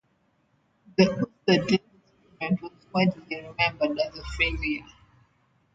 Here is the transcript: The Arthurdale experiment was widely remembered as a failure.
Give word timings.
The 0.97 1.03
Arthurdale 1.05 1.71
experiment 1.71 2.59
was 2.63 2.71
widely 2.91 3.35
remembered 3.45 3.99
as 3.99 4.17
a 4.17 4.23
failure. 4.35 4.87